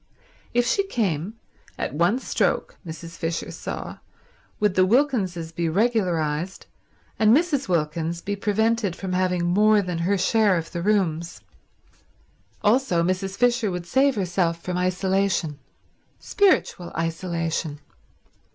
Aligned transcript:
If 0.51 0.65
she 0.65 0.83
came, 0.87 1.35
at 1.77 1.93
one 1.93 2.17
stroke, 2.17 2.75
Mrs. 2.87 3.17
Fisher 3.17 3.51
saw, 3.51 3.99
would 4.59 4.73
the 4.73 4.83
Wilkinses 4.83 5.51
be 5.51 5.69
regularized 5.69 6.65
and 7.19 7.37
Mrs. 7.37 7.69
Wilkins 7.69 8.19
be 8.19 8.35
prevented 8.35 8.95
from 8.95 9.13
having 9.13 9.45
more 9.45 9.79
than 9.83 9.99
her 9.99 10.17
share 10.17 10.57
of 10.57 10.71
the 10.71 10.81
rooms. 10.81 11.41
Also, 12.63 13.03
Mrs. 13.03 13.37
Fisher 13.37 13.69
would 13.69 13.85
save 13.85 14.15
herself 14.15 14.59
from 14.63 14.75
isolation; 14.75 15.59
spiritual 16.19 16.91
isolation. 16.97 17.77